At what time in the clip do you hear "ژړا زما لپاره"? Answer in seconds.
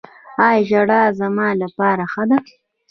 0.69-2.03